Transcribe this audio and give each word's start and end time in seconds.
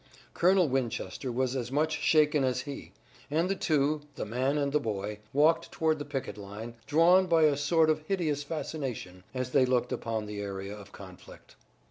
Colonel 0.33 0.67
Winchester 0.67 1.31
was 1.31 1.55
as 1.55 1.71
much 1.71 1.99
shaken 1.99 2.43
as 2.43 2.61
he, 2.61 2.91
and 3.29 3.47
the 3.47 3.55
two, 3.55 4.01
the 4.15 4.25
man 4.25 4.57
and 4.57 4.71
the 4.71 4.79
boy, 4.79 5.19
walked 5.31 5.71
toward 5.71 5.99
the 5.99 6.05
picket 6.05 6.39
line, 6.39 6.73
drawn 6.87 7.27
by 7.27 7.43
a 7.43 7.55
sort 7.55 7.87
of 7.87 8.01
hideous 8.07 8.41
fascination, 8.41 9.23
as 9.35 9.51
they 9.51 9.63
looked 9.67 9.91
upon 9.91 10.25
the 10.25 10.41
area 10.41 10.75
of 10.75 10.91
conflict. 10.91 11.55